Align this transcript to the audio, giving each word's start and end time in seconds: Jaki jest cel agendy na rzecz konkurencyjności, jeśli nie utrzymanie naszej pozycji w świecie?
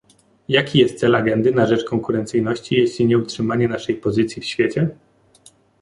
Jaki 0.47 0.79
jest 0.79 0.99
cel 0.99 1.15
agendy 1.15 1.51
na 1.51 1.65
rzecz 1.65 1.85
konkurencyjności, 1.85 2.75
jeśli 2.75 3.05
nie 3.05 3.17
utrzymanie 3.17 3.67
naszej 3.67 3.95
pozycji 3.95 4.41
w 4.41 4.45
świecie? 4.45 4.89